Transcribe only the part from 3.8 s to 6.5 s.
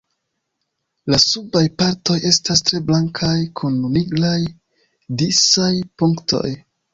nigraj disaj punktoj.